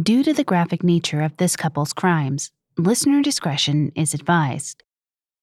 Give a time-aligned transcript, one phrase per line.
[0.00, 4.82] Due to the graphic nature of this couple's crimes, listener discretion is advised.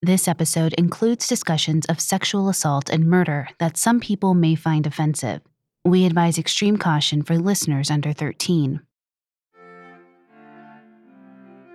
[0.02, 5.42] This episode includes discussions of sexual assault and murder that some people may find offensive.
[5.86, 8.82] We advise extreme caution for listeners under 13.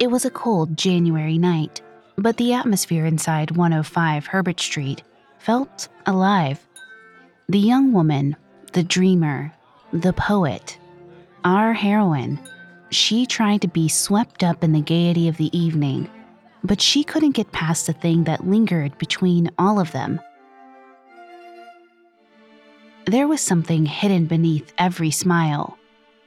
[0.00, 1.80] It was a cold January night,
[2.18, 5.04] but the atmosphere inside 105 Herbert Street
[5.38, 6.58] felt alive.
[7.48, 8.34] The young woman,
[8.72, 9.52] the dreamer,
[9.92, 10.76] the poet,
[11.44, 12.40] our heroine,
[12.94, 16.08] she tried to be swept up in the gaiety of the evening,
[16.62, 20.20] but she couldn't get past the thing that lingered between all of them.
[23.06, 25.76] There was something hidden beneath every smile,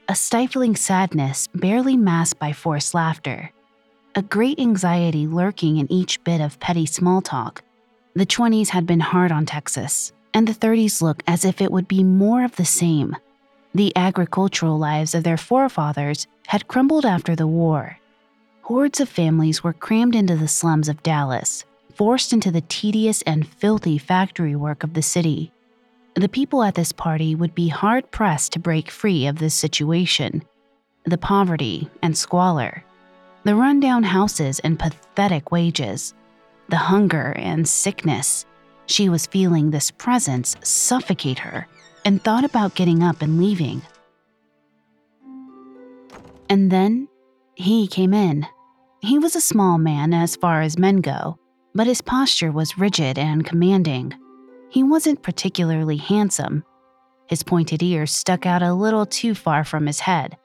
[0.08, 3.50] a stifling sadness barely masked by forced laughter,
[4.14, 7.62] a great anxiety lurking in each bit of petty small talk.
[8.14, 11.88] The 20s had been hard on Texas, and the 30s looked as if it would
[11.88, 13.16] be more of the same.
[13.74, 17.98] The agricultural lives of their forefathers had crumbled after the war.
[18.62, 23.46] Hordes of families were crammed into the slums of Dallas, forced into the tedious and
[23.46, 25.52] filthy factory work of the city.
[26.14, 30.42] The people at this party would be hard pressed to break free of this situation.
[31.04, 32.84] The poverty and squalor,
[33.44, 36.14] the rundown houses and pathetic wages,
[36.68, 38.44] the hunger and sickness.
[38.86, 41.66] She was feeling this presence suffocate her
[42.08, 43.82] and thought about getting up and leaving.
[46.48, 47.06] And then
[47.54, 48.46] he came in.
[49.02, 51.38] He was a small man as far as men go,
[51.74, 54.14] but his posture was rigid and commanding.
[54.70, 56.64] He wasn't particularly handsome.
[57.26, 60.38] His pointed ears stuck out a little too far from his head.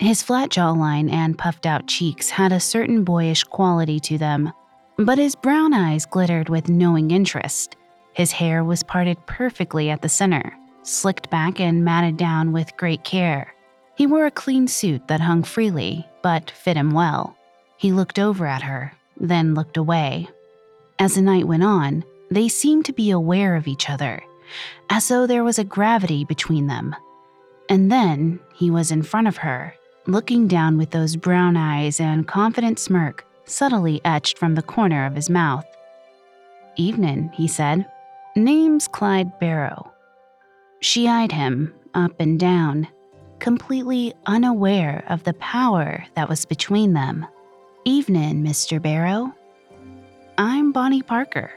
[0.00, 4.50] His flat jawline and puffed out cheeks had a certain boyish quality to them,
[4.96, 7.76] but his brown eyes glittered with knowing interest.
[8.14, 13.04] His hair was parted perfectly at the center, slicked back and matted down with great
[13.04, 13.54] care.
[13.96, 17.36] He wore a clean suit that hung freely, but fit him well.
[17.76, 20.28] He looked over at her, then looked away.
[20.98, 24.22] As the night went on, they seemed to be aware of each other,
[24.90, 26.96] as though there was a gravity between them.
[27.68, 29.74] And then he was in front of her,
[30.06, 35.14] looking down with those brown eyes and confident smirk subtly etched from the corner of
[35.14, 35.66] his mouth.
[36.76, 37.86] Evenin', he said.
[38.34, 39.91] Name's Clyde Barrow.
[40.82, 42.88] She eyed him up and down,
[43.38, 47.24] completely unaware of the power that was between them.
[47.84, 48.82] Evenin', Mr.
[48.82, 49.32] Barrow.
[50.36, 51.52] I'm Bonnie Parker.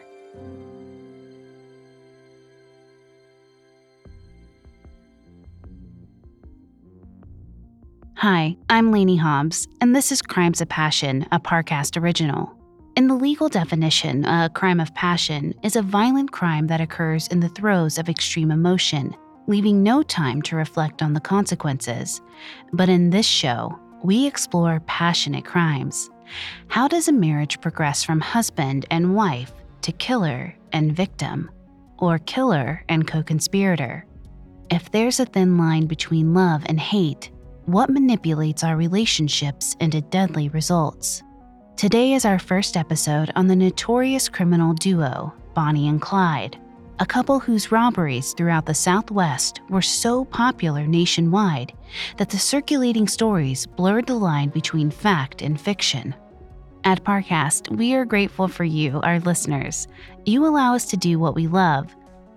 [8.17, 12.54] Hi, I'm Lainey Hobbs, and this is Crimes of Passion, a Parcast original.
[12.95, 17.41] In the legal definition, a crime of passion is a violent crime that occurs in
[17.41, 19.13] the throes of extreme emotion,
[19.47, 22.21] leaving no time to reflect on the consequences.
[22.71, 26.09] But in this show, we explore passionate crimes.
[26.69, 29.51] How does a marriage progress from husband and wife
[29.81, 31.51] to killer and victim,
[31.97, 34.05] or killer and co conspirator?
[34.71, 37.29] If there's a thin line between love and hate,
[37.65, 41.24] what manipulates our relationships into deadly results?
[41.77, 46.57] Today is our first episode on the notorious criminal duo, Bonnie and Clyde,
[46.99, 51.73] a couple whose robberies throughout the Southwest were so popular nationwide
[52.15, 56.15] that the circulating stories blurred the line between fact and fiction.
[56.85, 59.89] At Parcast, we are grateful for you, our listeners.
[60.25, 61.93] You allow us to do what we love.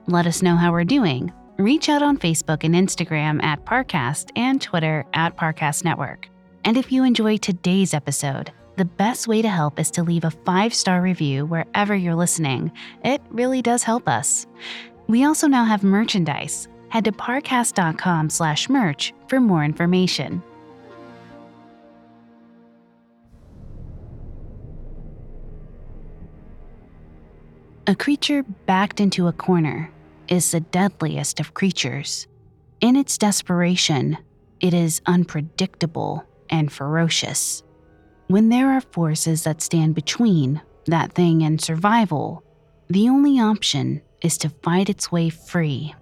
[0.09, 1.33] Let us know how we're doing.
[1.59, 6.29] Reach out on Facebook and Instagram at Parcast and Twitter at Parcast Network.
[6.65, 10.31] And if you enjoy today's episode, the best way to help is to leave a
[10.31, 12.73] five star review wherever you're listening.
[13.05, 14.47] It really does help us.
[15.09, 16.69] We also now have merchandise.
[16.89, 20.43] Head to parcast.com slash merch for more information.
[27.87, 29.91] A creature backed into a corner
[30.29, 32.27] is the deadliest of creatures.
[32.81, 34.19] In its desperation,
[34.61, 37.63] it is unpredictable and ferocious.
[38.29, 42.45] When there are forces that stand between that thing and survival,
[42.91, 45.95] the only option is to fight its way free.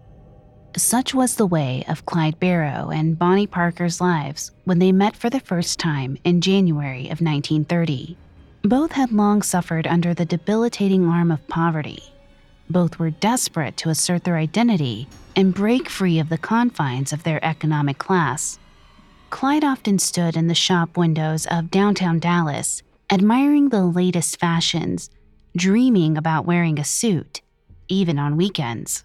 [0.77, 5.31] Such was the way of Clyde Barrow and Bonnie Parker's lives when they met for
[5.31, 8.17] the first time in January of 1930.
[8.63, 12.03] Both had long suffered under the debilitating arm of poverty.
[12.69, 15.07] Both were desperate to assert their identity
[15.37, 18.59] and break free of the confines of their economic class.
[19.31, 25.11] Clyde often stood in the shop windows of downtown Dallas, admiring the latest fashions,
[25.57, 27.43] dreaming about wearing a suit,
[27.89, 29.05] even on weekends.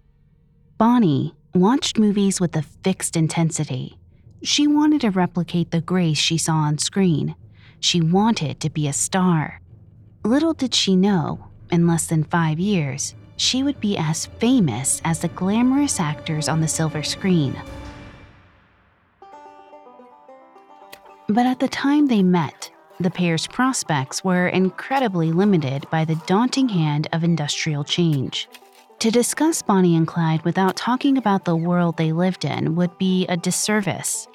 [0.78, 3.98] Bonnie watched movies with a fixed intensity,
[4.42, 7.36] She wanted to replicate the grace she saw on screen.
[7.78, 9.60] She wanted to be a star.
[10.24, 15.20] Little did she know, in less than five years, she would be as famous as
[15.20, 17.54] the glamorous actors on the silver screen.
[21.32, 22.70] But at the time they met,
[23.00, 28.50] the pair's prospects were incredibly limited by the daunting hand of industrial change.
[28.98, 33.26] To discuss Bonnie and Clyde without talking about the world they lived in would be
[33.28, 34.28] a disservice.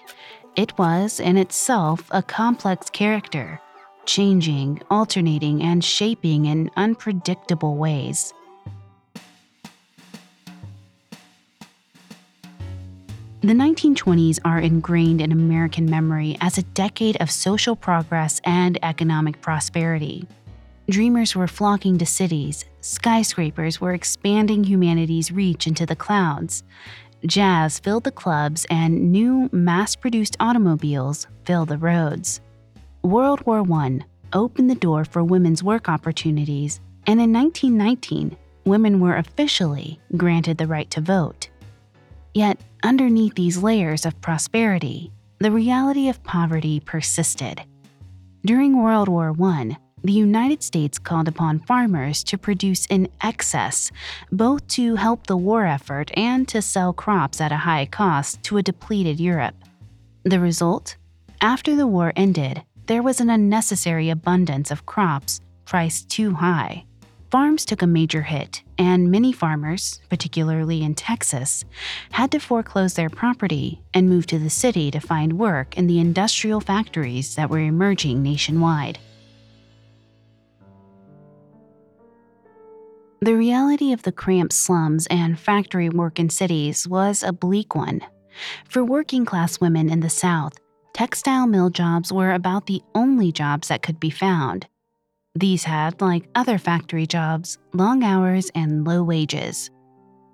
[0.55, 3.61] It was, in itself, a complex character,
[4.07, 8.33] changing, alternating, and shaping in unpredictable ways.
[13.41, 19.41] The 1920s are ingrained in American memory as a decade of social progress and economic
[19.41, 20.27] prosperity.
[20.89, 26.63] Dreamers were flocking to cities, skyscrapers were expanding humanity's reach into the clouds,
[27.27, 32.41] jazz filled the clubs, and new mass produced automobiles filled the roads.
[33.03, 33.99] World War I
[34.33, 38.35] opened the door for women's work opportunities, and in 1919,
[38.65, 41.49] women were officially granted the right to vote.
[42.33, 47.61] Yet, underneath these layers of prosperity, the reality of poverty persisted.
[48.45, 49.75] During World War I,
[50.05, 53.91] the United States called upon farmers to produce in excess,
[54.31, 58.57] both to help the war effort and to sell crops at a high cost to
[58.57, 59.55] a depleted Europe.
[60.23, 60.95] The result?
[61.41, 66.85] After the war ended, there was an unnecessary abundance of crops priced too high.
[67.29, 71.65] Farms took a major hit, and many farmers, particularly in Texas,
[72.11, 75.99] had to foreclose their property and move to the city to find work in the
[75.99, 78.97] industrial factories that were emerging nationwide.
[83.19, 88.01] The reality of the cramped slums and factory work in cities was a bleak one.
[88.69, 90.53] For working class women in the South,
[90.93, 94.67] textile mill jobs were about the only jobs that could be found.
[95.39, 99.69] These had, like other factory jobs, long hours and low wages.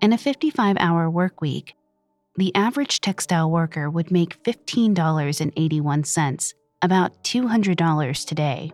[0.01, 1.75] In a 55 hour work week,
[2.37, 8.71] the average textile worker would make $15.81, about $200 today.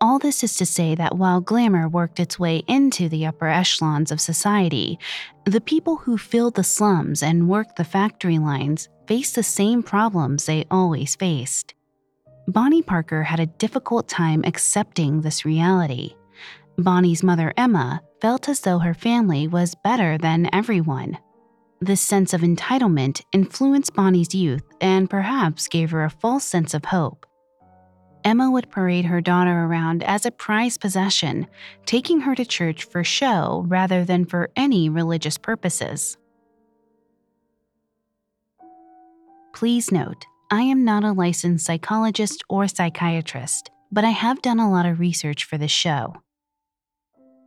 [0.00, 4.12] All this is to say that while glamour worked its way into the upper echelons
[4.12, 4.96] of society,
[5.44, 10.46] the people who filled the slums and worked the factory lines faced the same problems
[10.46, 11.74] they always faced.
[12.48, 16.14] Bonnie Parker had a difficult time accepting this reality.
[16.78, 21.18] Bonnie's mother, Emma, felt as though her family was better than everyone.
[21.82, 26.86] This sense of entitlement influenced Bonnie's youth and perhaps gave her a false sense of
[26.86, 27.26] hope.
[28.24, 31.46] Emma would parade her daughter around as a prized possession,
[31.84, 36.16] taking her to church for show rather than for any religious purposes.
[39.52, 44.70] Please note, I am not a licensed psychologist or psychiatrist, but I have done a
[44.70, 46.22] lot of research for this show.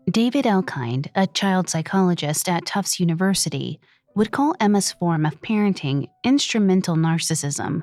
[0.07, 3.80] David Elkind, a child psychologist at Tufts University,
[4.15, 7.81] would call Emma's form of parenting instrumental narcissism.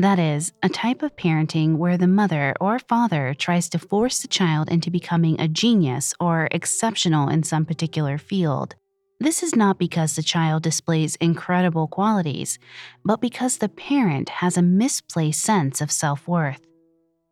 [0.00, 4.28] That is, a type of parenting where the mother or father tries to force the
[4.28, 8.74] child into becoming a genius or exceptional in some particular field.
[9.20, 12.58] This is not because the child displays incredible qualities,
[13.04, 16.60] but because the parent has a misplaced sense of self worth.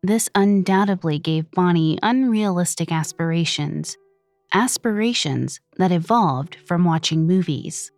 [0.03, 3.95] This undoubtedly gave Bonnie unrealistic aspirations,
[4.53, 7.89] aspirations that evolved from watching movies.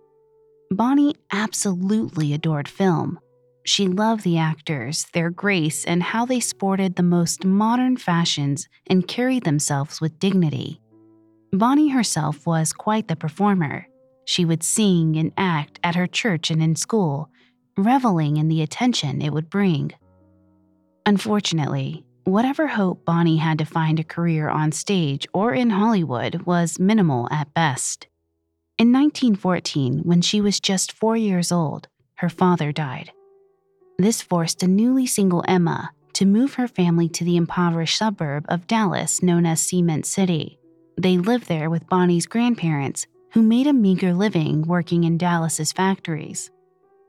[0.71, 3.19] Bonnie absolutely adored film.
[3.65, 9.07] She loved the actors, their grace, and how they sported the most modern fashions and
[9.07, 10.79] carried themselves with dignity.
[11.51, 13.88] Bonnie herself was quite the performer.
[14.29, 17.31] She would sing and act at her church and in school,
[17.75, 19.91] reveling in the attention it would bring.
[21.03, 26.77] Unfortunately, whatever hope Bonnie had to find a career on stage or in Hollywood was
[26.77, 28.05] minimal at best.
[28.77, 33.11] In 1914, when she was just four years old, her father died.
[33.97, 38.67] This forced a newly single Emma to move her family to the impoverished suburb of
[38.67, 40.59] Dallas known as Cement City.
[40.97, 46.49] They lived there with Bonnie's grandparents, who made a meager living working in Dallas's factories.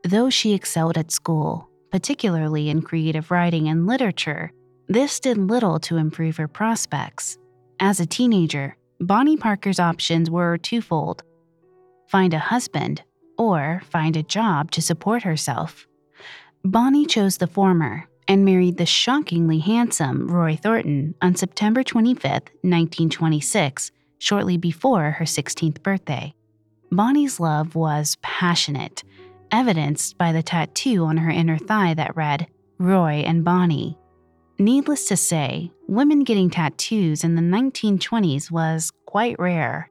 [0.04, 4.52] Though she excelled at school, particularly in creative writing and literature,
[4.88, 7.38] this did little to improve her prospects.
[7.78, 11.22] As a teenager, Bonnie Parker's options were twofold
[12.08, 13.02] find a husband
[13.38, 15.86] or find a job to support herself.
[16.64, 23.92] Bonnie chose the former and married the shockingly handsome Roy Thornton on September 25, 1926,
[24.20, 26.32] shortly before her 16th birthday.
[26.92, 29.02] Bonnie's love was passionate.
[29.52, 32.46] evidenced by the tattoo on her inner thigh that read,
[32.78, 33.98] Roy and Bonnie.
[34.58, 39.90] Needless to say, women getting tattoos in the 1920s was quite rare.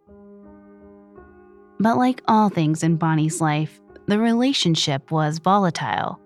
[1.80, 6.20] But like all things in Bonnie's life, the relationship was volatile,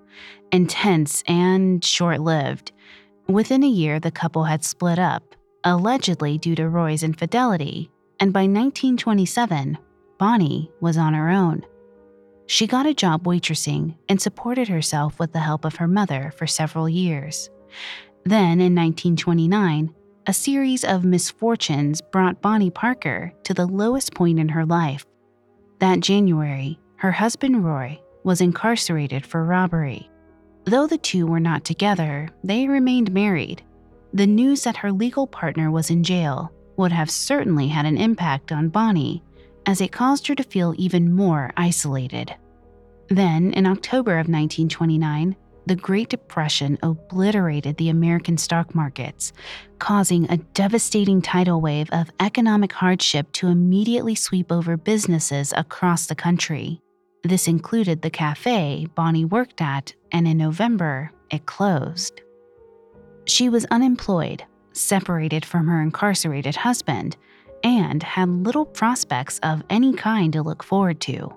[0.52, 2.72] intense, and short lived.
[3.28, 7.90] Within a year, the couple had split up, allegedly due to Roy's infidelity,
[8.24, 9.78] and by 1927,
[10.18, 11.62] Bonnie was on her own.
[12.46, 16.48] She got a job waitressing and supported herself with the help of her mother for
[16.48, 17.50] several years.
[18.24, 19.94] Then, in 1929,
[20.26, 25.06] a series of misfortunes brought Bonnie Parker to the lowest point in her life.
[25.80, 30.10] That January, her husband Roy was incarcerated for robbery.
[30.64, 33.64] Though the two were not together, they remained married.
[34.14, 38.52] The news that her legal partner was in jail would have certainly had an impact
[38.52, 39.24] on Bonnie,
[39.66, 42.36] as it caused her to feel even more isolated.
[43.10, 49.32] Then, in October of 1929, the Great Depression obliterated the American stock markets,
[49.80, 56.16] causing a devastating tidal wave of economic hardship to immediately sweep over businesses across the
[56.16, 56.82] country.
[57.24, 62.22] This included the cafe Bonnie worked at, and in November, it closed.
[63.26, 67.16] She was unemployed, separated from her incarcerated husband,
[67.64, 71.34] and had little prospects of any kind to look forward to.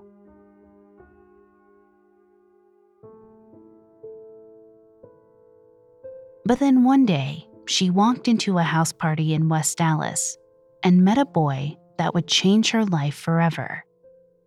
[6.45, 10.37] But then one day, she walked into a house party in West Dallas
[10.81, 13.83] and met a boy that would change her life forever.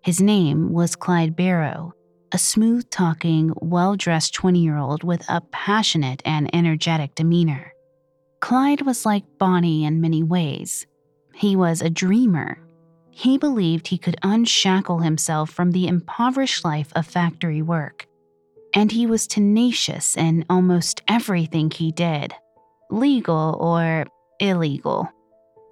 [0.03, 1.93] His name was Clyde Barrow,
[2.33, 7.75] a smooth talking, well dressed 20 year old with a passionate and energetic demeanor.
[8.41, 10.87] Clyde was like Bonnie in many ways.
[11.35, 12.59] He was a dreamer.
[13.11, 18.07] He believed he could unshackle himself from the impoverished life of factory work.
[18.75, 22.35] And he was tenacious in almost everything he did,
[22.89, 24.07] legal or
[24.39, 25.11] illegal.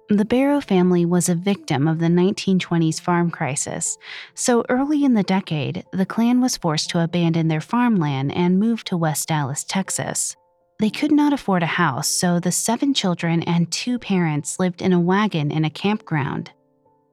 [0.09, 3.97] The Barrow family was a victim of the 1920s farm crisis,
[4.33, 8.83] so early in the decade, the clan was forced to abandon their farmland and move
[8.85, 10.35] to West Dallas, Texas.
[10.79, 14.93] They could not afford a house, so the seven children and two parents lived in
[14.93, 16.51] a wagon in a campground.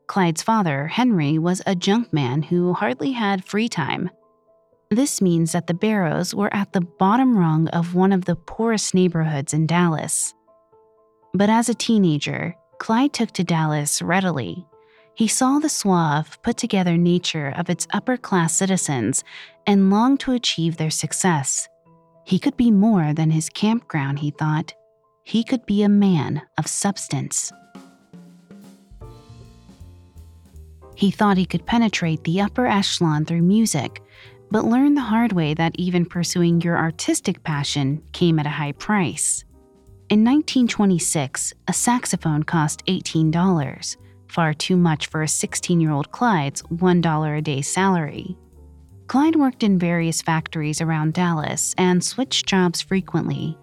[0.07, 4.09] Clyde's father, Henry, was a junk man who hardly had free time.
[4.89, 8.95] This means that the Barrows were at the bottom rung of one of the poorest
[8.95, 10.33] neighborhoods in Dallas.
[11.35, 14.65] But as a teenager, Clyde took to Dallas readily.
[15.15, 19.25] He saw the suave, put together nature of its upper class citizens
[19.67, 21.69] and longed to achieve their success.
[22.27, 24.75] He could be more than his campground, he thought.
[25.23, 27.53] He could be a man of substance.
[30.97, 34.03] He thought he could penetrate the upper echelon through music,
[34.51, 38.73] but learned the hard way that even pursuing your artistic passion came at a high
[38.73, 39.45] price.
[40.09, 46.63] In 1926, a saxophone cost $18, far too much for a 16 year old Clyde's
[46.63, 48.37] $1 a day salary.
[49.07, 53.57] Clyde worked in various factories around Dallas and switched jobs frequently.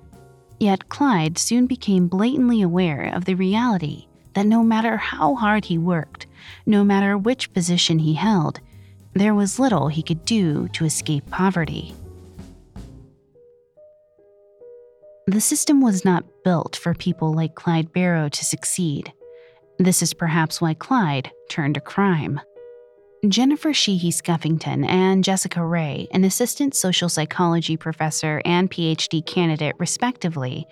[0.60, 5.78] Yet Clyde soon became blatantly aware of the reality that no matter how hard he
[5.78, 6.28] worked,
[6.66, 8.62] no matter which position he held,
[9.14, 11.94] there was little he could do to escape poverty.
[15.28, 19.12] The system was not built for people like Clyde Barrow to succeed.
[19.78, 22.40] This is perhaps why Clyde turned to crime.
[23.30, 30.68] Jennifer Sheehy Skeffington and Jessica Rea, an assistant social psychology professor and PhD candidate, respectively,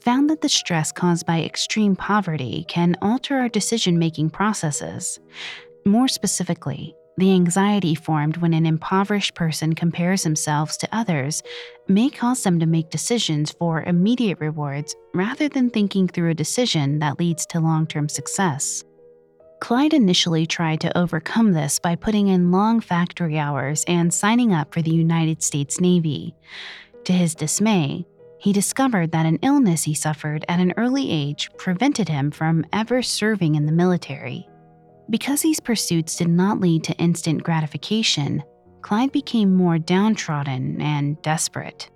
[0.00, 5.20] found that the stress caused by extreme poverty can alter our decision making processes.
[5.86, 11.40] More specifically, the anxiety formed when an impoverished person compares themselves to others
[11.86, 16.98] may cause them to make decisions for immediate rewards rather than thinking through a decision
[16.98, 18.82] that leads to long term success.
[19.62, 24.74] Clyde initially tried to overcome this by putting in long factory hours and signing up
[24.74, 26.34] for the United States Navy.
[27.04, 28.04] To his dismay,
[28.40, 33.02] he discovered that an illness he suffered at an early age prevented him from ever
[33.02, 34.48] serving in the military.
[35.08, 38.42] Because these pursuits did not lead to instant gratification,
[38.80, 41.88] Clyde became more downtrodden and desperate.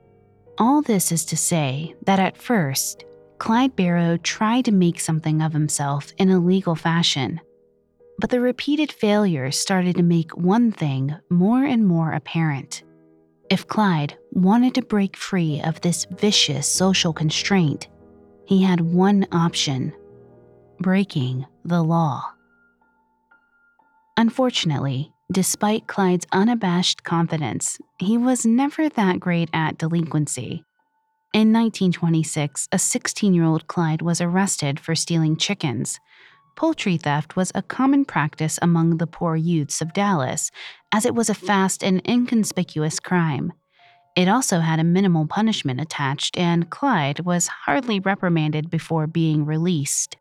[0.56, 3.04] All this is to say that at first,
[3.38, 7.40] Clyde Barrow tried to make something of himself in a legal fashion.
[8.18, 12.82] But the repeated failures started to make one thing more and more apparent.
[13.50, 17.88] If Clyde wanted to break free of this vicious social constraint,
[18.46, 19.92] he had one option
[20.80, 22.22] breaking the law.
[24.16, 30.62] Unfortunately, Despite Clyde's unabashed confidence, he was never that great at delinquency.
[31.34, 35.98] In 1926, a 16 year old Clyde was arrested for stealing chickens.
[36.56, 40.50] Poultry theft was a common practice among the poor youths of Dallas,
[40.90, 43.52] as it was a fast and inconspicuous crime.
[44.16, 50.16] It also had a minimal punishment attached, and Clyde was hardly reprimanded before being released.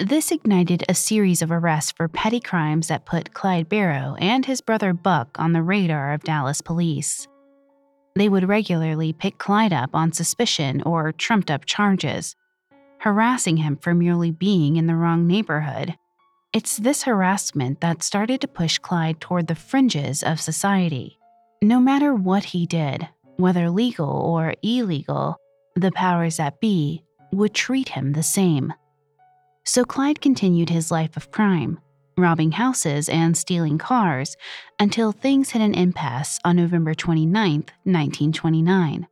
[0.00, 4.60] This ignited a series of arrests for petty crimes that put Clyde Barrow and his
[4.60, 7.28] brother Buck on the radar of Dallas police.
[8.16, 12.34] They would regularly pick Clyde up on suspicion or trumped up charges,
[12.98, 15.96] harassing him for merely being in the wrong neighborhood.
[16.52, 21.18] It's this harassment that started to push Clyde toward the fringes of society.
[21.62, 25.36] No matter what he did, whether legal or illegal,
[25.74, 28.72] the powers that be would treat him the same.
[29.64, 31.80] So Clyde continued his life of crime,
[32.16, 34.36] robbing houses and stealing cars
[34.80, 39.06] until things hit an impasse on November 29, 1929.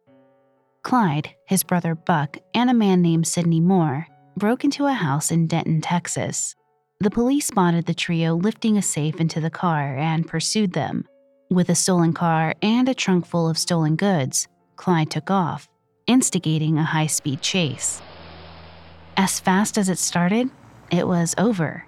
[0.84, 5.46] Clyde, his brother Buck, and a man named Sidney Moore broke into a house in
[5.46, 6.54] Denton, Texas.
[7.00, 11.06] The police spotted the trio lifting a safe into the car and pursued them.
[11.50, 15.70] With a stolen car and a trunk full of stolen goods, Clyde took off,
[16.06, 18.02] instigating a high speed chase.
[19.16, 20.50] As fast as it started,
[20.90, 21.86] it was over.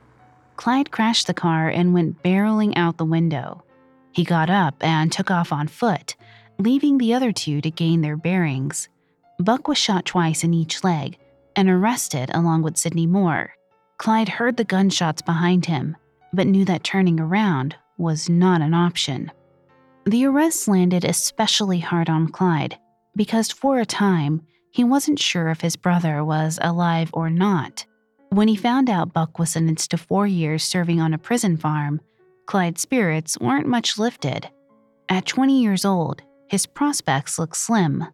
[0.56, 3.62] Clyde crashed the car and went barreling out the window.
[4.12, 6.16] He got up and took off on foot,
[6.58, 8.88] leaving the other two to gain their bearings.
[9.38, 11.18] Buck was shot twice in each leg
[11.54, 13.52] and arrested along with Sidney Moore.
[13.98, 15.96] Clyde heard the gunshots behind him,
[16.32, 19.30] but knew that turning around was not an option.
[20.04, 22.78] The arrests landed especially hard on Clyde
[23.16, 27.84] because for a time he wasn't sure if his brother was alive or not.
[28.30, 32.00] When he found out Buck was sentenced to four years serving on a prison farm,
[32.46, 34.50] Clyde's spirits weren't much lifted.
[35.08, 38.06] At 20 years old, his prospects looked slim.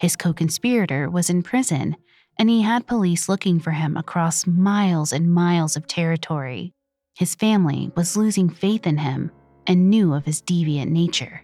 [0.00, 1.96] His co conspirator was in prison,
[2.38, 6.72] and he had police looking for him across miles and miles of territory.
[7.14, 9.30] His family was losing faith in him
[9.66, 11.42] and knew of his deviant nature.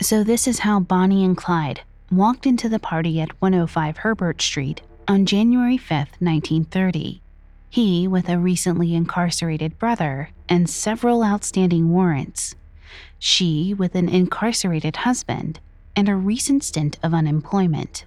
[0.00, 4.82] So, this is how Bonnie and Clyde walked into the party at 105 Herbert Street
[5.08, 7.22] on January 5, 1930.
[7.70, 12.54] He with a recently incarcerated brother and several outstanding warrants.
[13.18, 15.60] She with an incarcerated husband
[15.96, 18.04] and a recent stint of unemployment.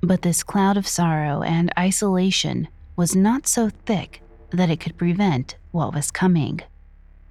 [0.00, 5.54] But this cloud of sorrow and isolation was not so thick that it could prevent
[5.70, 6.60] what was coming,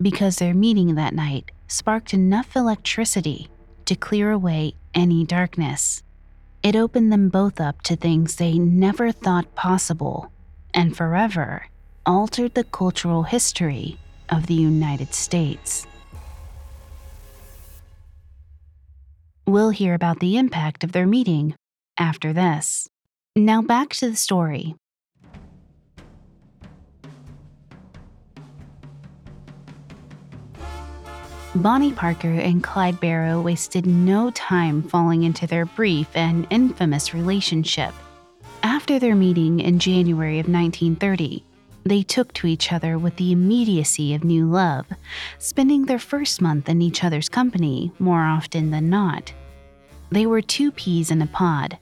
[0.01, 3.49] because their meeting that night sparked enough electricity
[3.83, 6.01] to clear away any darkness.
[6.63, 10.31] It opened them both up to things they never thought possible
[10.73, 11.67] and forever
[12.05, 13.97] altered the cultural history
[14.29, 15.85] of the United States.
[19.45, 21.55] We'll hear about the impact of their meeting
[21.97, 22.87] after this.
[23.35, 24.75] Now back to the story.
[31.55, 37.93] Bonnie Parker and Clyde Barrow wasted no time falling into their brief and infamous relationship.
[38.63, 41.45] After their meeting in January of 1930,
[41.85, 44.85] they took to each other with the immediacy of new love,
[45.37, 49.33] spending their first month in each other's company more often than not.
[50.09, 51.77] They were two peas in a pod.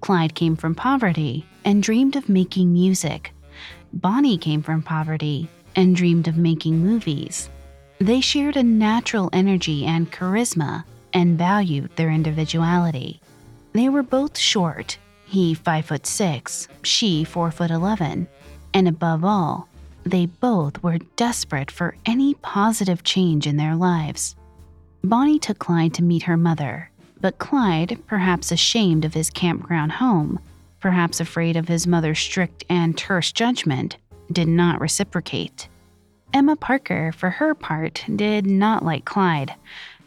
[0.00, 3.32] Clyde came from poverty and dreamed of making music.
[3.92, 7.48] Bonnie came from poverty and dreamed of making movies.
[7.98, 13.20] They shared a natural energy and charisma and valued their individuality.
[13.72, 18.28] They were both short, he 5 foot 6, she 4 foot 11,
[18.74, 19.68] and above all,
[20.04, 24.34] they both were desperate for any positive change in their lives.
[25.04, 30.40] Bonnie took Clyde to meet her mother, but Clyde, perhaps ashamed of his campground home,
[30.80, 33.96] perhaps afraid of his mother's strict and terse judgment,
[34.30, 35.68] did not reciprocate.
[36.32, 39.54] Emma Parker, for her part, did not like Clyde.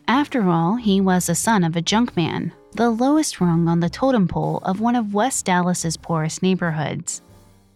[0.08, 4.28] After all, he was the son of a junkman, the lowest rung on the totem
[4.28, 7.22] pole of one of West Dallas's poorest neighborhoods.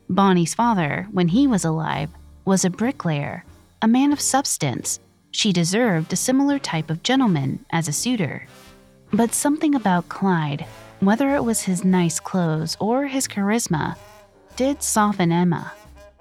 [0.09, 2.09] Bonnie's father, when he was alive,
[2.43, 3.45] was a bricklayer,
[3.79, 4.99] a man of substance.
[5.29, 8.47] She deserved a similar type of gentleman as a suitor.
[9.13, 10.65] But something about Clyde,
[10.99, 13.97] whether it was his nice clothes or his charisma,
[14.55, 15.73] did soften Emma.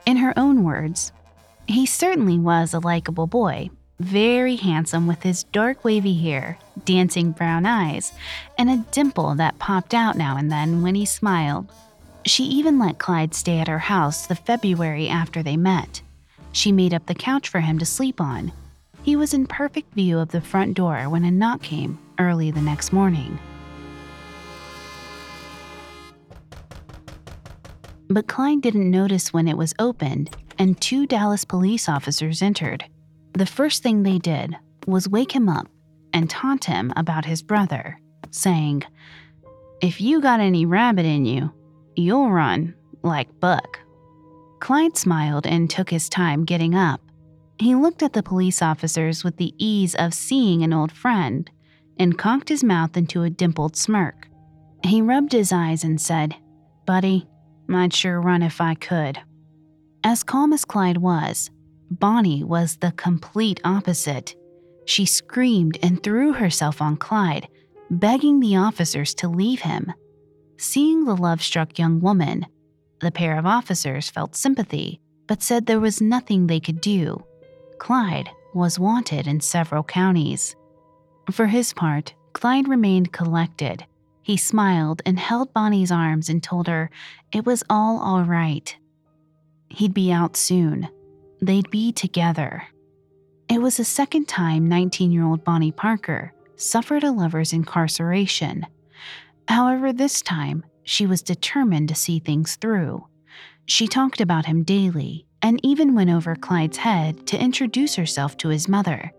[0.05, 1.11] In her own words,
[1.67, 7.65] he certainly was a likable boy, very handsome with his dark wavy hair, dancing brown
[7.65, 8.13] eyes,
[8.59, 11.73] and a dimple that popped out now and then when he smiled.
[12.27, 16.03] She even let Clyde stay at her house the February after they met.
[16.53, 18.53] She made up the couch for him to sleep on.
[19.03, 22.61] He was in perfect view of the front door when a knock came early the
[22.61, 23.39] next morning.
[28.11, 32.85] But Clyde didn't notice when it was opened, and two Dallas police officers entered.
[33.35, 35.69] The first thing they did was wake him up
[36.13, 38.01] and taunt him about his brother,
[38.31, 38.83] saying,
[39.83, 41.53] If you got any rabbit in you,
[41.99, 43.81] you'll run like Buck.
[44.61, 47.01] Clyde smiled and took his time getting up.
[47.59, 51.51] He looked at the police officers with the ease of seeing an old friend
[51.99, 54.29] and cocked his mouth into a dimpled smirk.
[54.85, 56.37] He rubbed his eyes and said,
[56.87, 57.27] Buddy,
[57.69, 59.19] I'd sure run if I could.
[60.05, 61.51] As calm as Clyde was,
[61.91, 64.37] Bonnie was the complete opposite.
[64.85, 67.49] She screamed and threw herself on Clyde,
[67.91, 69.93] begging the officers to leave him.
[70.59, 72.45] Seeing the love struck young woman,
[73.01, 77.25] the pair of officers felt sympathy, but said there was nothing they could do.
[77.79, 80.57] Clyde was wanted in several counties.
[81.31, 83.87] For his part, Clyde remained collected.
[84.23, 86.91] He smiled and held Bonnie's arms and told her
[87.33, 88.77] it was all all right.
[89.71, 90.89] He'd be out soon.
[91.41, 92.65] They'd be together.
[93.49, 98.67] It was the second time 19 year old Bonnie Parker suffered a lover's incarceration.
[99.49, 103.07] However, this time, she was determined to see things through.
[103.65, 108.49] She talked about him daily and even went over Clyde's head to introduce herself to
[108.49, 109.11] his mother.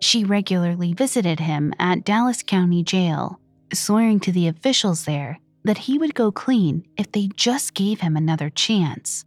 [0.00, 3.38] She regularly visited him at Dallas County Jail,
[3.72, 8.16] swearing to the officials there that he would go clean if they just gave him
[8.16, 9.24] another chance.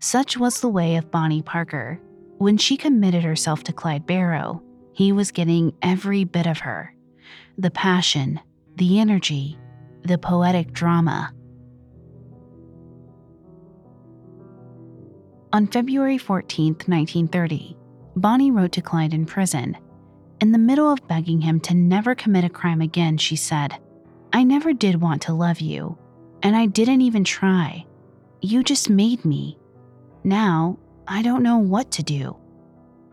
[0.00, 2.00] Such was the way of Bonnie Parker.
[2.38, 6.92] When she committed herself to Clyde Barrow, he was getting every bit of her
[7.58, 8.40] the passion,
[8.80, 9.58] the energy,
[10.04, 11.34] the poetic drama.
[15.52, 17.76] On February 14, 1930,
[18.16, 19.76] Bonnie wrote to Clyde in prison.
[20.40, 23.78] In the middle of begging him to never commit a crime again, she said,
[24.32, 25.98] I never did want to love you,
[26.42, 27.84] and I didn't even try.
[28.40, 29.58] You just made me.
[30.24, 32.34] Now, I don't know what to do.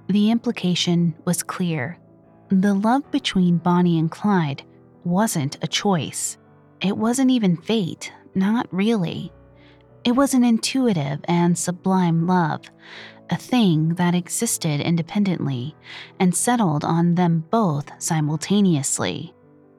[0.08, 2.00] The implication was clear.
[2.48, 4.64] The love between Bonnie and Clyde
[5.08, 6.38] wasn't a choice.
[6.82, 9.32] It wasn't even fate, not really.
[10.04, 12.62] It was an intuitive and sublime love,
[13.30, 15.76] a thing that existed independently
[16.20, 19.34] and settled on them both simultaneously.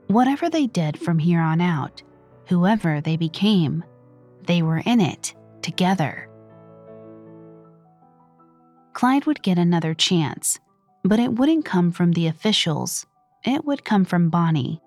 [0.09, 2.03] Whatever they did from here on out,
[2.47, 3.85] whoever they became,
[4.47, 6.29] they were in it together.
[8.95, 10.59] Clyde would get another chance,
[11.05, 13.07] but it wouldn't come from the officials,
[13.45, 14.81] it would come from Bonnie.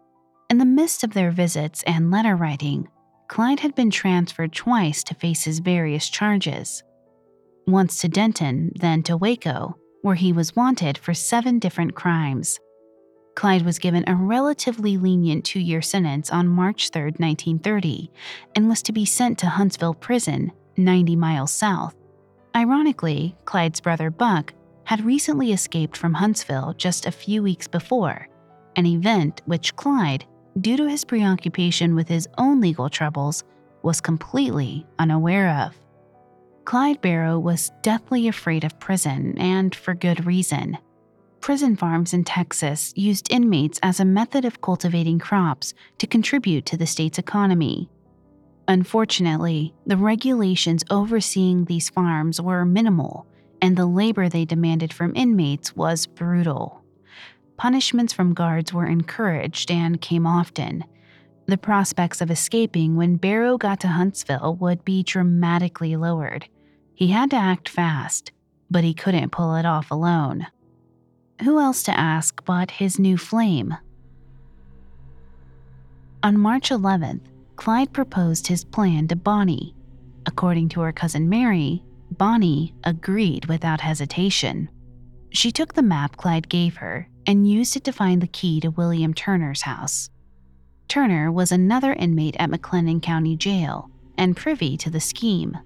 [0.51, 2.89] In the midst of their visits and letter writing,
[3.29, 6.83] Clyde had been transferred twice to face his various charges.
[7.67, 12.59] Once to Denton, then to Waco, where he was wanted for seven different crimes.
[13.37, 18.11] Clyde was given a relatively lenient two year sentence on March 3, 1930,
[18.53, 21.95] and was to be sent to Huntsville Prison, 90 miles south.
[22.53, 28.27] Ironically, Clyde's brother Buck had recently escaped from Huntsville just a few weeks before,
[28.75, 30.25] an event which Clyde,
[30.59, 33.43] due to his preoccupation with his own legal troubles,
[33.83, 35.75] was completely unaware of.
[36.65, 40.77] Clyde Barrow was deathly afraid of prison, and for good reason.
[41.39, 46.77] Prison farms in Texas used inmates as a method of cultivating crops to contribute to
[46.77, 47.89] the state's economy.
[48.67, 53.25] Unfortunately, the regulations overseeing these farms were minimal,
[53.61, 56.80] and the labor they demanded from inmates was brutal.
[57.61, 60.83] Punishments from guards were encouraged and came often.
[61.45, 66.47] The prospects of escaping when Barrow got to Huntsville would be dramatically lowered.
[66.95, 68.31] He had to act fast,
[68.71, 70.47] but he couldn't pull it off alone.
[71.43, 73.77] Who else to ask but his new flame?
[76.23, 79.75] On March 11th, Clyde proposed his plan to Bonnie.
[80.25, 84.67] According to her cousin Mary, Bonnie agreed without hesitation.
[85.29, 88.71] She took the map Clyde gave her and used it to find the key to
[88.71, 90.09] William Turner's house.
[90.87, 95.57] Turner was another inmate at McLennan County Jail and privy to the scheme.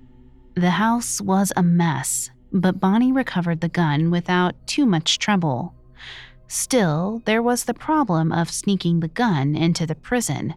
[0.56, 5.74] The house was a mess, but Bonnie recovered the gun without too much trouble.
[6.48, 10.54] Still, there was the problem of sneaking the gun into the prison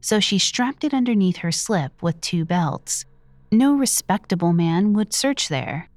[0.00, 3.04] so she strapped it underneath her slip with two belts.
[3.52, 5.90] No respectable man would search there.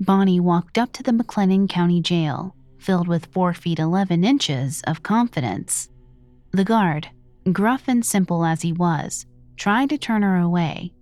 [0.00, 5.02] Bonnie walked up to the McLennan County Jail, filled with 4 feet 11 inches of
[5.02, 5.88] confidence.
[6.50, 7.08] The guard,
[7.52, 9.24] gruff and simple as he was,
[9.56, 10.92] tried to turn her away.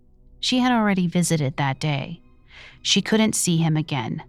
[0.40, 2.20] she had already visited that day.
[2.82, 4.22] She couldn't see him again.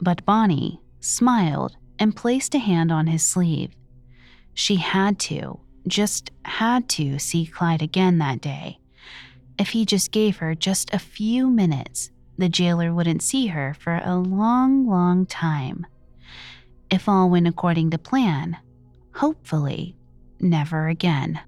[0.00, 3.76] But Bonnie smiled and placed a hand on his sleeve.
[4.54, 8.78] She had to, just had to see Clyde again that day.
[9.58, 14.00] If he just gave her just a few minutes, the jailer wouldn't see her for
[14.02, 15.86] a long, long time.
[16.94, 18.56] If all went according to plan,
[19.14, 19.96] hopefully,
[20.38, 21.40] never again.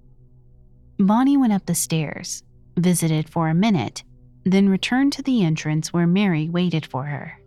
[0.98, 2.42] Bonnie went up the stairs,
[2.76, 4.02] visited for a minute,
[4.44, 7.38] then returned to the entrance where Mary waited for her.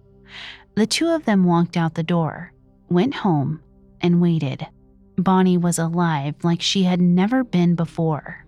[0.76, 2.54] The two of them walked out the door,
[2.88, 3.60] went home,
[4.00, 4.66] and waited.
[5.18, 8.46] Bonnie was alive like she had never been before.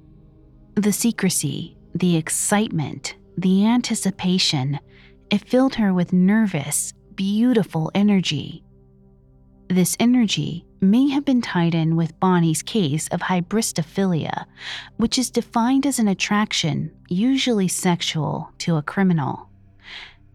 [0.76, 4.80] The secrecy, the excitement, the anticipation,
[5.30, 8.64] it filled her with nervous, beautiful energy.
[9.72, 14.44] This energy may have been tied in with Bonnie's case of hybristophilia,
[14.98, 19.48] which is defined as an attraction, usually sexual, to a criminal.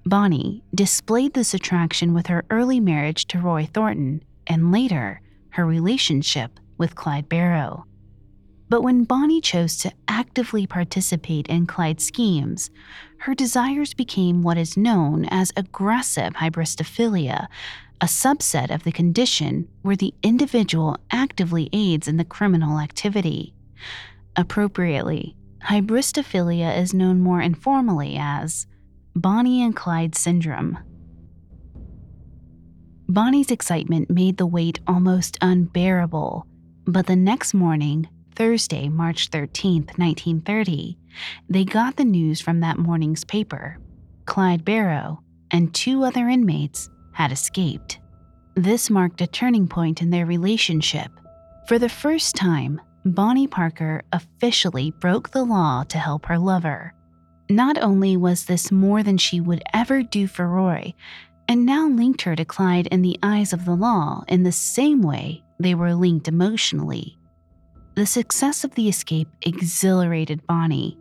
[0.06, 5.20] Bonnie displayed this attraction with her early marriage to Roy Thornton and later
[5.50, 7.84] her relationship with Clyde Barrow.
[8.70, 12.70] But when Bonnie chose to actively participate in Clyde's schemes,
[13.18, 17.48] her desires became what is known as aggressive hybristophilia,
[18.00, 23.54] a subset of the condition where the individual actively aids in the criminal activity.
[24.36, 28.66] Appropriately, hybristophilia is known more informally as
[29.14, 30.78] Bonnie and Clyde syndrome.
[33.08, 36.46] Bonnie's excitement made the wait almost unbearable,
[36.86, 40.98] but the next morning, Thursday, March 13, 1930,
[41.48, 43.78] they got the news from that morning's paper.
[44.26, 47.98] Clyde Barrow and two other inmates had escaped.
[48.56, 51.10] This marked a turning point in their relationship.
[51.66, 56.92] For the first time, Bonnie Parker officially broke the law to help her lover.
[57.48, 60.92] Not only was this more than she would ever do for Roy,
[61.48, 65.00] and now linked her to Clyde in the eyes of the law in the same
[65.00, 67.16] way they were linked emotionally.
[67.94, 70.98] The success of the escape exhilarated Bonnie.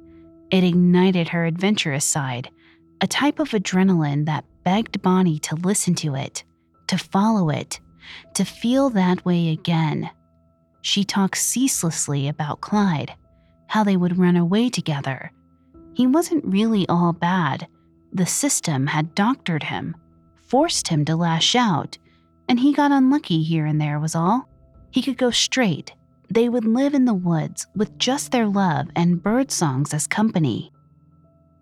[0.49, 2.49] It ignited her adventurous side,
[3.01, 6.43] a type of adrenaline that begged Bonnie to listen to it,
[6.87, 7.79] to follow it,
[8.33, 10.09] to feel that way again.
[10.81, 13.13] She talked ceaselessly about Clyde,
[13.67, 15.31] how they would run away together.
[15.93, 17.67] He wasn't really all bad.
[18.11, 19.95] The system had doctored him,
[20.47, 21.97] forced him to lash out,
[22.49, 24.49] and he got unlucky here and there, was all.
[24.91, 25.93] He could go straight,
[26.29, 30.71] they would live in the woods with just their love and bird songs as company.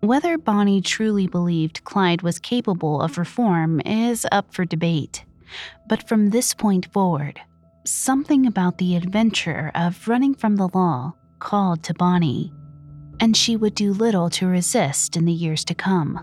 [0.04, 5.24] Whether Bonnie truly believed Clyde was capable of reform is up for debate.
[5.88, 7.40] But from this point forward,
[7.86, 12.52] something about the adventure of running from the law called to Bonnie,
[13.18, 16.20] and she would do little to resist in the years to come.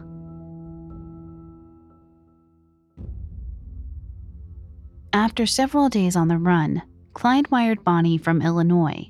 [5.12, 6.84] After several days on the run,
[7.16, 9.10] Clyde wired Bonnie from Illinois.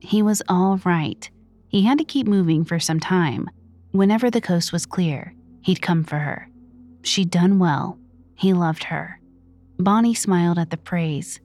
[0.00, 1.28] He was all right.
[1.68, 3.50] He had to keep moving for some time.
[3.96, 6.50] Whenever the coast was clear, he'd come for her.
[7.02, 7.98] She'd done well.
[8.34, 9.18] He loved her.
[9.78, 11.40] Bonnie smiled at the praise,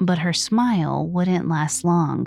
[0.00, 2.26] but her smile wouldn't last long.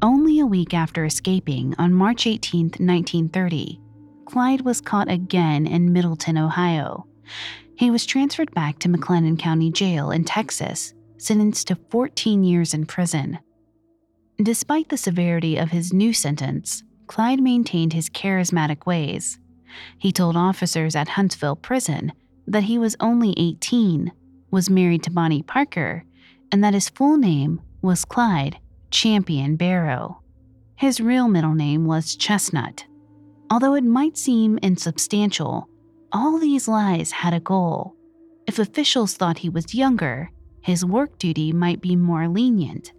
[0.00, 3.78] Only a week after escaping on March 18, 1930,
[4.24, 7.06] Clyde was caught again in Middletown, Ohio.
[7.76, 12.86] He was transferred back to McLennan County Jail in Texas sentenced to 14 years in
[12.86, 13.38] prison.
[14.42, 19.38] Despite the severity of his new sentence, Clyde maintained his charismatic ways.
[19.98, 22.12] He told officers at Huntsville Prison
[22.46, 24.12] that he was only 18,
[24.50, 26.04] was married to Bonnie Parker,
[26.52, 28.58] and that his full name was Clyde
[28.90, 30.22] Champion Barrow.
[30.76, 32.86] His real middle name was Chestnut.
[33.50, 35.68] Although it might seem insubstantial,
[36.12, 37.94] all these lies had a goal.
[38.46, 42.92] If officials thought he was younger, his work duty might be more lenient,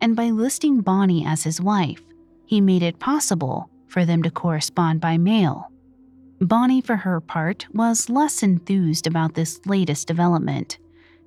[0.00, 2.02] and by listing Bonnie as his wife,
[2.48, 5.70] he made it possible for them to correspond by mail.
[6.40, 10.78] Bonnie, for her part, was less enthused about this latest development.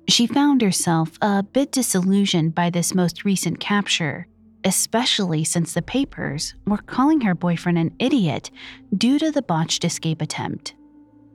[0.08, 4.26] She found herself a bit disillusioned by this most recent capture,
[4.64, 8.50] especially since the papers were calling her boyfriend an idiot
[8.96, 10.74] due to the botched escape attempt.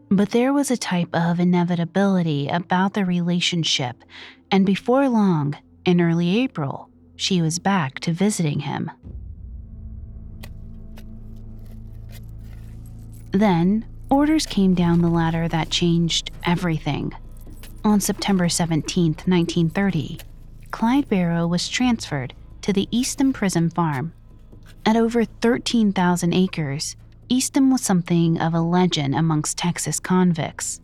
[0.09, 4.03] But there was a type of inevitability about the relationship,
[4.51, 8.91] and before long, in early April, she was back to visiting him.
[13.31, 17.13] Then, orders came down the ladder that changed everything.
[17.83, 20.19] On September 17, 1930,
[20.71, 24.13] Clyde Barrow was transferred to the Eastham Prison Farm.
[24.85, 26.95] At over 13,000 acres,
[27.29, 30.79] Eastham was something of a legend amongst Texas convicts.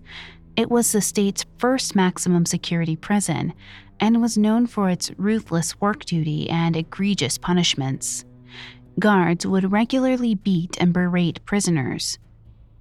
[0.56, 3.54] It was the state's first maximum security prison
[4.00, 8.26] and was known for its ruthless work duty and egregious punishments.
[9.00, 12.20] Guards would regularly beat and berate prisoners.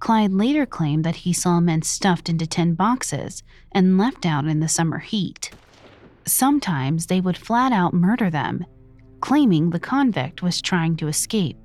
[0.03, 4.59] Clyde later claimed that he saw men stuffed into tin boxes and left out in
[4.59, 5.49] the summer heat.
[6.25, 8.65] Sometimes they would flat out murder them,
[9.21, 11.55] claiming the convict was trying to escape.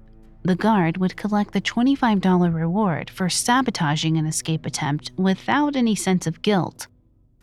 [0.45, 6.25] The guard would collect the $25 reward for sabotaging an escape attempt without any sense
[6.25, 6.87] of guilt.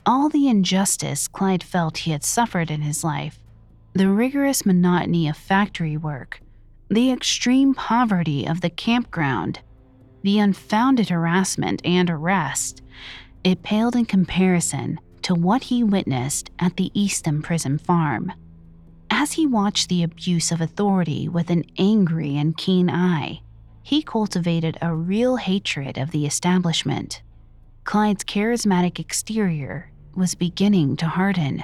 [0.05, 3.43] All the injustice Clyde felt he had suffered in his life,
[3.91, 6.39] the rigorous monotony of factory work,
[6.89, 9.59] the extreme poverty of the campground,
[10.25, 12.81] the unfounded harassment and arrest,
[13.43, 18.33] it paled in comparison to what he witnessed at the Eastham prison farm.
[19.11, 23.41] As he watched the abuse of authority with an angry and keen eye,
[23.83, 27.21] he cultivated a real hatred of the establishment.
[27.83, 31.63] Clyde's charismatic exterior was beginning to harden.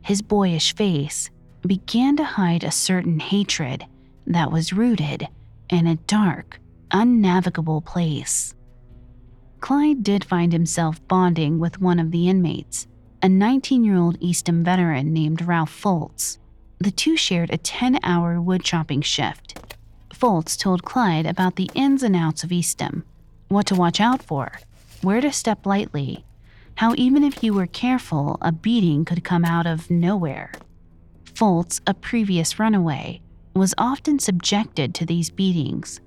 [0.00, 1.28] His boyish face
[1.66, 3.84] began to hide a certain hatred
[4.26, 5.28] that was rooted
[5.68, 6.58] in a dark,
[6.92, 8.54] unnavigable place.
[9.60, 12.86] Clyde did find himself bonding with one of the inmates,
[13.22, 16.38] a 19 year old Eastham veteran named Ralph Fults.
[16.78, 19.76] The two shared a 10 hour wood chopping shift.
[20.10, 23.04] Fults told Clyde about the ins and outs of Eastham,
[23.48, 24.58] what to watch out for,
[25.00, 26.24] where to step lightly,
[26.76, 30.52] how even if you were careful, a beating could come out of nowhere.
[31.24, 33.20] Fults, a previous runaway,
[33.54, 36.00] was often subjected to these beatings,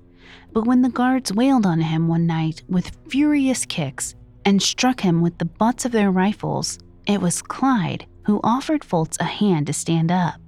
[0.52, 5.20] but when the guards wailed on him one night with furious kicks and struck him
[5.20, 9.72] with the butts of their rifles, it was Clyde who offered Fults a hand to
[9.72, 10.40] stand up.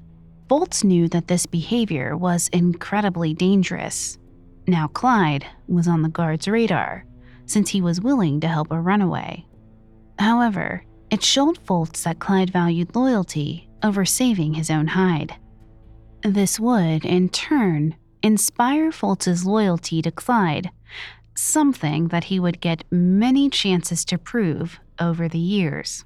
[0.49, 4.19] Fults knew that this behavior was incredibly dangerous.
[4.67, 7.05] Now, Clyde was on the guard's radar,
[7.47, 9.47] since he was willing to help a runaway.
[10.19, 15.35] However, it showed Fults that Clyde valued loyalty over saving his own hide.
[16.23, 20.71] This would, in turn, inspire Fults's loyalty to Clyde,
[21.35, 26.05] something that he would get many chances to prove over the years.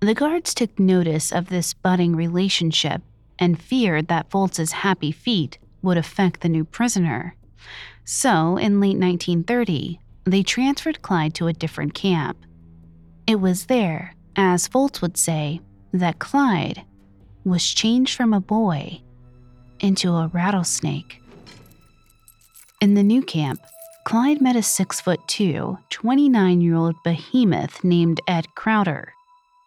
[0.00, 3.02] The guards took notice of this budding relationship
[3.38, 7.36] and feared that Fults's happy feet would affect the new prisoner.
[8.04, 12.36] So, in late 1930, they transferred Clyde to a different camp.
[13.26, 15.60] It was there, as Fults would say,
[15.92, 16.84] that Clyde
[17.44, 19.02] was changed from a boy
[19.82, 21.20] into a rattlesnake.
[22.80, 23.60] In the new camp,
[24.04, 29.12] Clyde met a 6 foot 2, 29 year old behemoth named Ed Crowder,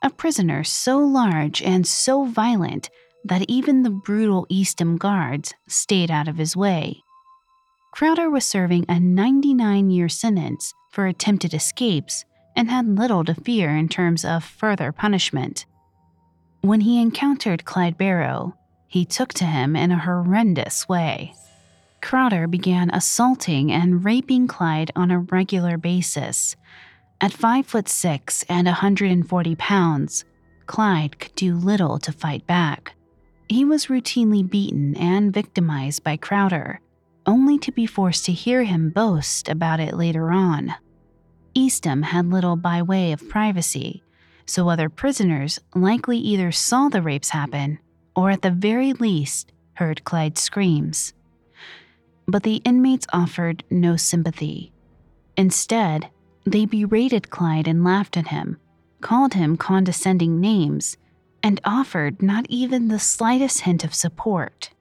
[0.02, 2.90] a prisoner so large and so violent
[3.24, 7.04] that even the brutal Eastham guards stayed out of his way.
[7.92, 12.26] Crowder was serving a 99 year sentence for attempted escapes
[12.56, 15.66] and had little to fear in terms of further punishment.
[16.62, 18.56] When he encountered Clyde Barrow,
[18.88, 21.34] he took to him in a horrendous way.
[22.02, 26.56] Crowder began assaulting and raping Clyde on a regular basis.
[27.20, 30.26] At 5 foot 6 and 140 pounds,
[30.68, 32.94] Clyde could do little to fight back.
[33.50, 36.80] He was routinely beaten and victimized by Crowder,
[37.26, 40.76] only to be forced to hear him boast about it later on.
[41.54, 44.04] Eastham had little by way of privacy,
[44.46, 47.80] so other prisoners likely either saw the rapes happen
[48.16, 51.14] or at the very least heard Clyde's screams.
[52.28, 54.72] But the inmates offered no sympathy.
[55.38, 56.10] Instead,
[56.46, 58.58] they berated Clyde and laughed at him,
[59.02, 60.98] called him condescending names,
[61.44, 64.72] and offered not even the slightest hint of support.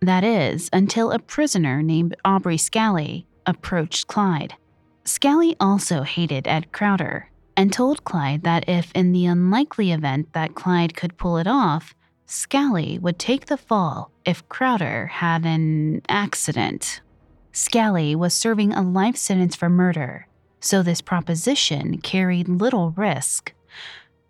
[0.00, 4.54] That is, until a prisoner named Aubrey Scally approached Clyde.
[5.04, 10.54] Scally also hated Ed Crowder and told Clyde that if, in the unlikely event that
[10.54, 11.94] Clyde could pull it off,
[12.32, 17.00] Scally would take the fall if Crowder had an accident.
[17.50, 20.28] Scally was serving a life sentence for murder,
[20.60, 23.52] so this proposition carried little risk.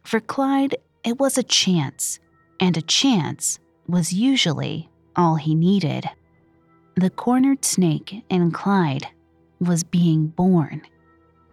[0.02, 2.20] For Clyde, it was a chance,
[2.58, 6.08] and a chance was usually all he needed.
[6.94, 9.08] The cornered snake in Clyde
[9.60, 10.80] was being born.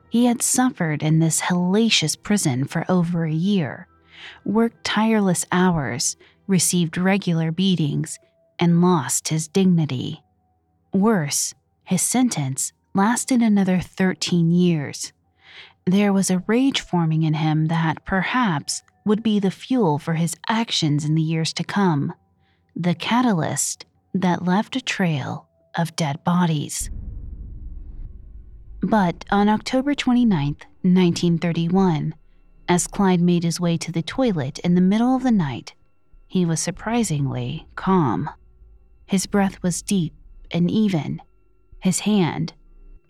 [0.08, 3.90] He had suffered in this hellacious prison for over a year,
[4.46, 6.16] worked tireless hours,
[6.48, 8.18] received regular beatings,
[8.60, 10.24] and lost his dignity.
[10.94, 15.14] Worse, his sentence lasted another 13 years.
[15.86, 20.36] There was a rage forming in him that, perhaps, would be the fuel for his
[20.50, 22.14] actions in the years to come.
[22.76, 26.90] The catalyst that left a trail of dead bodies.
[28.82, 32.16] But on October 29, 1931,
[32.68, 35.74] as Clyde made his way to the toilet in the middle of the night,
[36.28, 38.30] he was surprisingly calm.
[39.06, 40.14] His breath was deep
[40.52, 41.22] and even.
[41.80, 42.54] His hand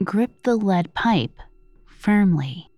[0.04, 1.40] gripped the lead pipe
[1.86, 2.70] firmly.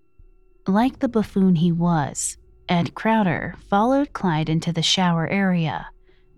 [0.67, 2.37] Like the buffoon he was,
[2.69, 5.87] Ed Crowder followed Clyde into the shower area,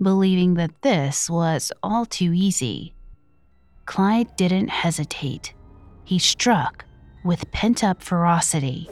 [0.01, 2.95] believing that this was all too easy.
[3.85, 5.53] Clyde didn't hesitate.
[6.05, 6.85] He struck
[7.23, 8.89] with pent up ferocity.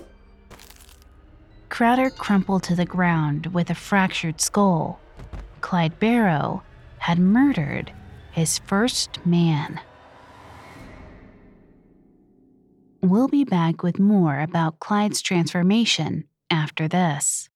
[1.70, 4.99] Crowder crumpled to the ground with a fractured skull.
[5.61, 6.63] Clyde Barrow
[6.97, 7.93] had murdered
[8.32, 9.80] his first man.
[13.01, 17.49] We'll be back with more about Clyde's transformation after this.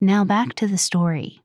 [0.00, 1.40] Now back to the story.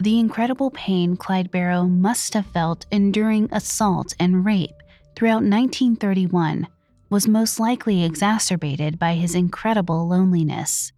[0.00, 4.76] The incredible pain Clyde Barrow must have felt enduring assault and rape
[5.16, 6.68] throughout 1931
[7.10, 10.92] was most likely exacerbated by his incredible loneliness.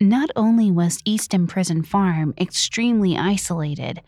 [0.00, 4.02] Not only was Eastham Prison Farm extremely isolated,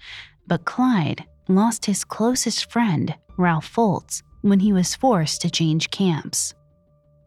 [0.46, 6.54] but Clyde lost his closest friend, Ralph Fults, when he was forced to change camps.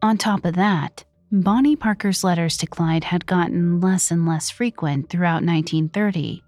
[0.01, 5.09] On top of that, Bonnie Parker's letters to Clyde had gotten less and less frequent
[5.09, 6.43] throughout 1930,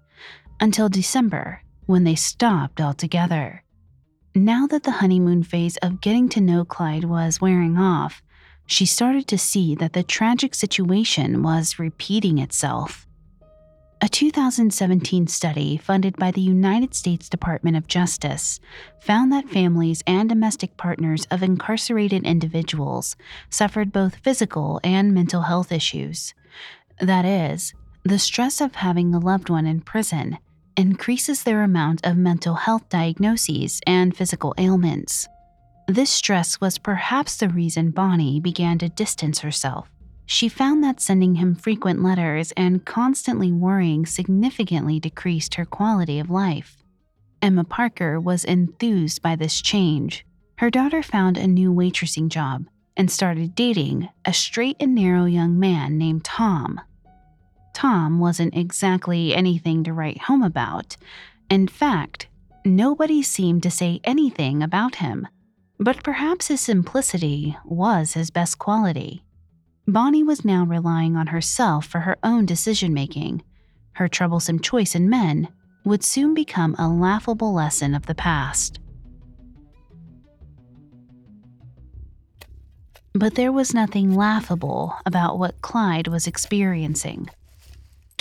[0.60, 3.61] until December, when they stopped altogether.
[4.34, 8.22] Now that the honeymoon phase of getting to know Clyde was wearing off,
[8.64, 13.06] she started to see that the tragic situation was repeating itself.
[14.00, 18.58] A 2017 study funded by the United States Department of Justice
[19.00, 23.16] found that families and domestic partners of incarcerated individuals
[23.50, 26.32] suffered both physical and mental health issues.
[26.98, 30.38] That is, the stress of having a loved one in prison
[30.76, 35.28] increases their amount of mental health diagnoses and physical ailments.
[35.88, 39.88] This stress was perhaps the reason Bonnie began to distance herself
[40.32, 46.30] she found that sending him frequent letters and constantly worrying significantly decreased her quality of
[46.30, 46.82] life.
[47.40, 50.24] Emma Parker was enthused by this change.
[50.56, 52.66] Her daughter found a new waitressing job
[52.96, 56.80] and started dating a straight and narrow young man named Tom.
[57.72, 60.96] Tom wasn't exactly anything to write home about.
[61.50, 62.28] In fact,
[62.64, 65.28] nobody seemed to say anything about him.
[65.78, 69.24] But perhaps his simplicity was his best quality.
[69.86, 73.42] Bonnie was now relying on herself for her own decision making.
[73.94, 75.48] Her troublesome choice in men
[75.84, 78.78] would soon become a laughable lesson of the past.
[83.12, 87.28] But there was nothing laughable about what Clyde was experiencing.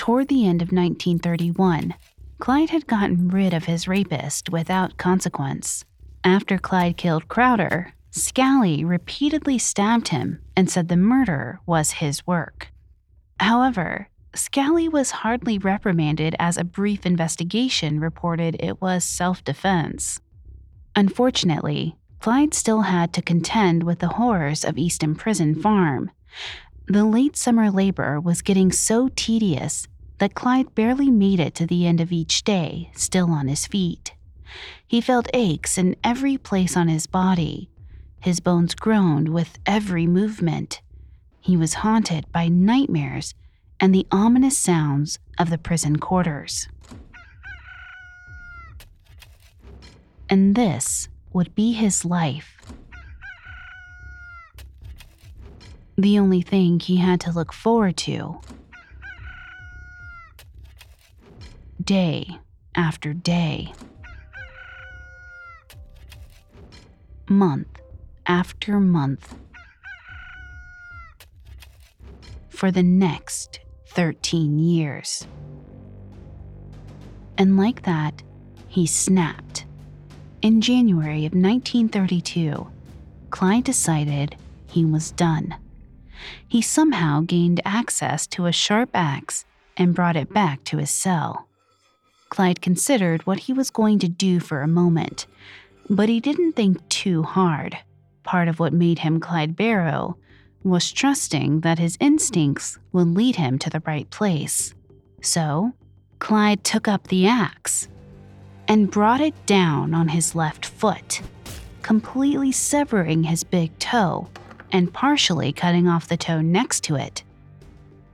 [0.02, 1.94] Toward the end of 1931,
[2.40, 5.86] Clyde had gotten rid of his rapist without consequence.
[6.24, 12.72] After Clyde killed Crowder, Scally repeatedly stabbed him and said the murder was his work.
[13.40, 20.20] However, Scally was hardly reprimanded as a brief investigation reported it was self defense.
[20.96, 26.10] Unfortunately, Clyde still had to contend with the horrors of Eastham Prison Farm.
[26.88, 29.88] The late summer labor was getting so tedious
[30.22, 34.14] that Clyde barely made it to the end of each day, still on his feet.
[34.88, 37.72] He felt aches in every place on his body,
[38.20, 40.80] his bones groaned with every movement.
[41.40, 43.34] He was haunted by nightmares
[43.80, 46.68] and the ominous sounds of the prison quarters.
[50.30, 52.62] And this would be his life.
[55.98, 58.40] The only thing he had to look forward to.
[61.82, 62.28] Day
[62.76, 63.74] after day.
[67.30, 67.80] Month
[68.26, 69.36] after month
[72.50, 75.26] for the next 13 years.
[77.38, 78.22] And like that,
[78.68, 79.66] he snapped.
[80.42, 82.68] In January of 1932,
[83.30, 84.36] Clyde decided
[84.68, 85.56] he was done.
[86.48, 89.46] He somehow gained access to a sharp axe
[89.78, 91.48] and brought it back to his cell.
[92.32, 95.28] Clyde considered what he was going to do for a moment,
[95.90, 97.78] but he didn't think too hard.
[98.24, 100.16] Part of what made him Clyde Barrow
[100.64, 104.74] was trusting that his instincts would lead him to the right place.
[105.22, 105.74] So,
[106.20, 107.90] Clyde took up the axe
[108.66, 111.22] and brought it down on his left foot,
[111.82, 114.30] completely severing his big toe
[114.72, 117.24] and partially cutting off the toe next to it.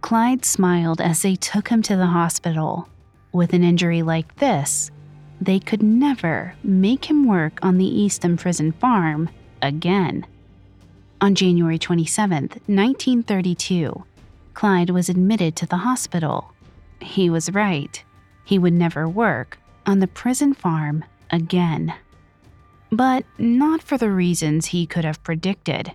[0.02, 2.90] Clyde smiled as they took him to the hospital.
[3.38, 4.90] With an injury like this,
[5.40, 9.30] they could never make him work on the Eastham prison farm
[9.62, 10.26] again.
[11.22, 12.34] On January 27,
[12.66, 14.04] 1932,
[14.56, 16.52] Clyde was admitted to the hospital.
[17.00, 18.04] He was right.
[18.44, 21.94] He would never work on the prison farm again.
[22.92, 25.92] But not for the reasons he could have predicted.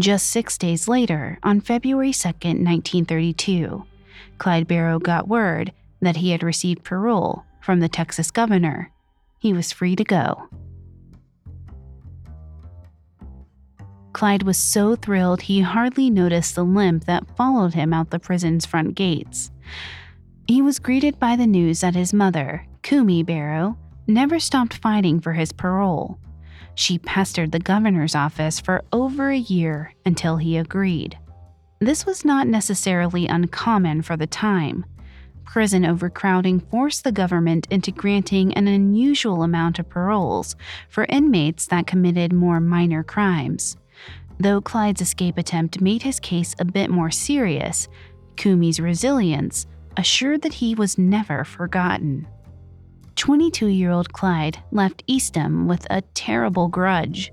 [0.00, 3.84] Just six days later, on February 2, 1932,
[4.38, 8.90] Clyde Barrow got word that he had received parole from the Texas governor.
[9.38, 10.48] He was free to go.
[14.12, 18.66] Clyde was so thrilled he hardly noticed the limp that followed him out the prison's
[18.66, 19.50] front gates.
[20.48, 25.32] He was greeted by the news that his mother, Cumie Barrow, never stopped fighting for
[25.32, 26.18] his parole.
[26.74, 31.16] She pestered the governor's office for over a year until he agreed.
[31.78, 34.84] This was not necessarily uncommon for the time.
[35.50, 40.54] Prison overcrowding forced the government into granting an unusual amount of paroles
[40.88, 43.76] for inmates that committed more minor crimes.
[44.38, 47.88] Though Clyde's escape attempt made his case a bit more serious,
[48.36, 52.28] Cumie's resilience assured that he was never forgotten.
[53.16, 57.32] 22 year old Clyde left Eastham with a terrible grudge.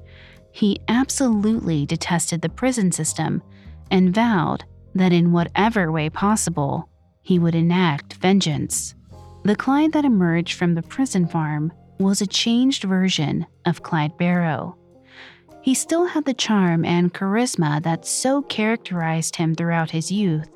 [0.52, 3.44] He absolutely detested the prison system
[3.92, 4.66] and vowed
[4.96, 6.90] that in whatever way possible,
[7.28, 8.96] he would enact vengeance.
[9.44, 14.78] The Clyde that emerged from the prison farm was a changed version of Clyde Barrow.
[15.62, 20.50] He still had the charm and charisma that so characterized him throughout his youth.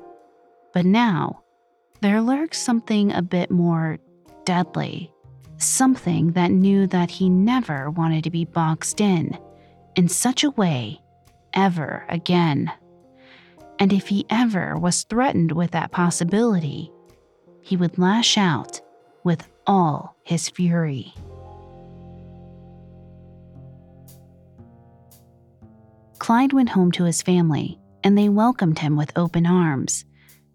[0.72, 1.42] But now,
[2.00, 3.98] there lurked something a bit more
[4.46, 5.12] deadly.
[5.58, 9.38] Something that knew that he never wanted to be boxed in,
[9.94, 11.02] in such a way,
[11.52, 12.72] ever again.
[13.78, 16.92] And if he ever was threatened with that possibility,
[17.62, 18.80] he would lash out
[19.24, 21.14] with all his fury.
[26.18, 30.04] Clyde went home to his family, and they welcomed him with open arms.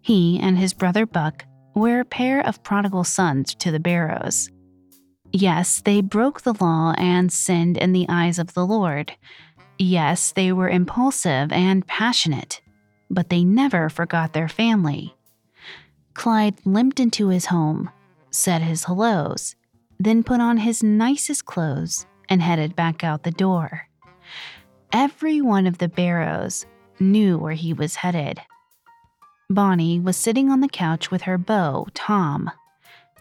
[0.00, 1.44] He and his brother Buck
[1.74, 4.50] were a pair of prodigal sons to the Barrows.
[5.30, 9.12] Yes, they broke the law and sinned in the eyes of the Lord.
[9.78, 12.62] Yes, they were impulsive and passionate,
[13.10, 15.14] but they never forgot their family.
[16.14, 17.90] Clyde limped into his home,
[18.30, 19.54] said his hellos,
[19.98, 23.88] then put on his nicest clothes and headed back out the door.
[24.92, 26.66] Every one of the Barrows
[27.00, 28.40] knew where he was headed.
[29.50, 32.50] Bonnie was sitting on the couch with her beau, Tom.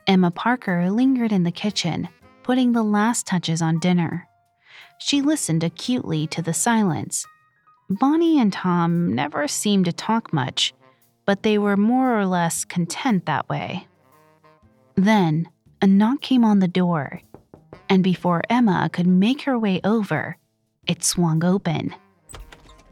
[0.07, 2.09] Emma Parker lingered in the kitchen,
[2.43, 4.27] putting the last touches on dinner.
[4.99, 7.25] She listened acutely to the silence.
[7.89, 10.73] Bonnie and Tom never seemed to talk much,
[11.25, 13.87] but they were more or less content that way.
[14.95, 15.47] Then,
[15.81, 17.21] a knock came on the door,
[17.87, 20.37] and before Emma could make her way over,
[20.85, 21.95] it swung open.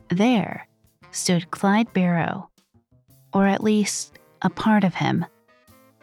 [0.10, 0.68] There
[1.12, 2.50] stood Clyde Barrow,
[3.34, 5.26] or at least a part of him.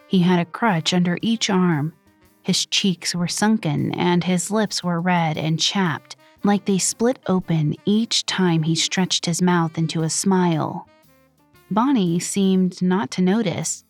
[0.07, 1.95] He had a crutch under each arm.
[2.43, 7.77] His cheeks were sunken and his lips were red and chapped, like they split open
[7.85, 10.89] each time he stretched his mouth into a smile.
[11.71, 13.85] Bonnie seemed not to notice.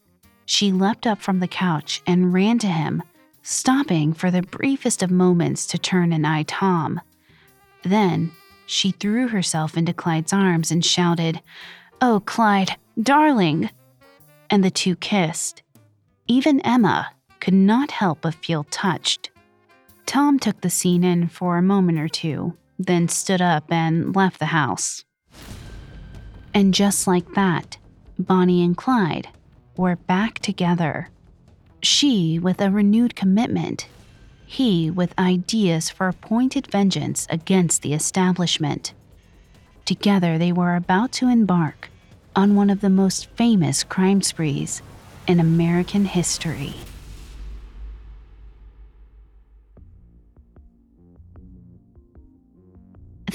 [0.44, 3.02] She leapt up from the couch and ran to him,
[3.42, 7.00] stopping for the briefest of moments to turn and eye Tom.
[7.82, 8.30] Then
[8.66, 11.40] she threw herself into Clyde's arms and shouted,
[12.00, 13.70] Oh, Clyde, darling!
[14.50, 15.62] And the two kissed.
[16.28, 19.31] Even Emma could not help but feel touched.
[20.06, 24.38] Tom took the scene in for a moment or two, then stood up and left
[24.38, 25.04] the house.
[26.54, 27.78] And just like that,
[28.18, 29.28] Bonnie and Clyde
[29.76, 31.08] were back together.
[31.82, 33.88] She with a renewed commitment
[34.52, 38.92] he with ideas for a pointed vengeance against the establishment.
[39.86, 41.88] Together, they were about to embark
[42.36, 44.82] on one of the most famous crime sprees
[45.26, 46.74] in American history.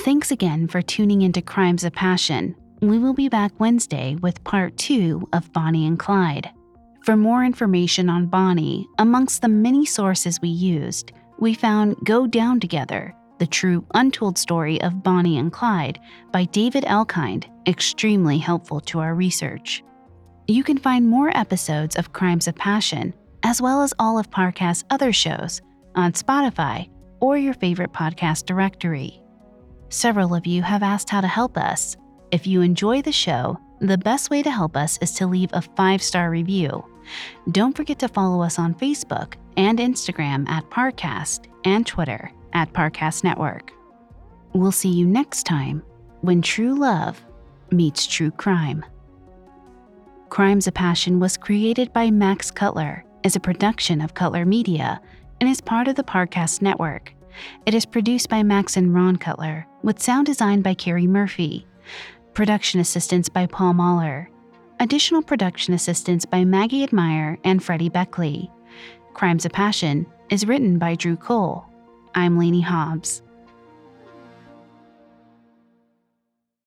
[0.07, 2.55] Thanks again for tuning into Crimes of Passion.
[2.79, 6.49] We will be back Wednesday with part two of Bonnie and Clyde.
[7.03, 12.61] For more information on Bonnie, amongst the many sources we used, we found Go Down
[12.61, 15.99] Together, the true untold story of Bonnie and Clyde
[16.31, 19.83] by David Elkind, extremely helpful to our research.
[20.47, 24.85] You can find more episodes of Crimes of Passion, as well as all of Parcast's
[24.89, 25.61] other shows,
[25.95, 26.87] on Spotify
[27.19, 29.21] or your favorite podcast directory.
[29.89, 31.95] Several of you have asked how to help us.
[32.31, 35.61] If you enjoy the show, the best way to help us is to leave a
[35.61, 36.83] five star review
[37.51, 43.23] Don't forget to follow us on Facebook and Instagram at Parcast and Twitter at Parcast
[43.23, 43.71] Network.
[44.53, 45.83] We'll see you next time
[46.21, 47.23] when true love
[47.71, 48.85] meets true crime.
[50.29, 54.99] Crimes of Passion was created by Max Cutler as a production of Cutler Media
[55.39, 57.13] and is part of the Parcast Network.
[57.65, 61.65] It is produced by Max and Ron Cutler, with sound design by Carrie Murphy,
[62.33, 64.29] production assistance by Paul Mahler,
[64.81, 68.51] additional production assistance by Maggie Admire and Freddie Beckley.
[69.13, 71.65] Crimes of Passion is written by Drew Cole.
[72.15, 73.21] I'm Lainey Hobbs.